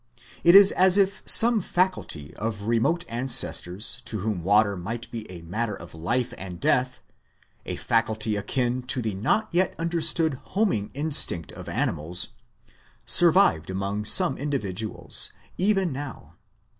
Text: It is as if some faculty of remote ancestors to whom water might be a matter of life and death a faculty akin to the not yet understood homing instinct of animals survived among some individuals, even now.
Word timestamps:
It 0.43 0.55
is 0.55 0.71
as 0.71 0.97
if 0.97 1.21
some 1.27 1.61
faculty 1.61 2.33
of 2.35 2.63
remote 2.63 3.05
ancestors 3.07 4.01
to 4.05 4.21
whom 4.21 4.41
water 4.43 4.75
might 4.75 5.07
be 5.11 5.29
a 5.31 5.43
matter 5.43 5.75
of 5.75 5.93
life 5.93 6.33
and 6.39 6.59
death 6.59 7.01
a 7.67 7.75
faculty 7.75 8.35
akin 8.35 8.81
to 8.87 8.99
the 8.99 9.13
not 9.13 9.47
yet 9.51 9.75
understood 9.77 10.39
homing 10.43 10.89
instinct 10.95 11.51
of 11.51 11.69
animals 11.69 12.29
survived 13.05 13.69
among 13.69 14.03
some 14.05 14.39
individuals, 14.39 15.31
even 15.59 15.93
now. 15.93 16.33